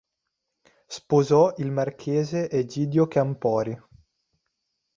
Sposò 0.87 1.53
il 1.57 1.69
marchese 1.69 2.49
Egidio 2.49 3.05
Campori. 3.07 3.79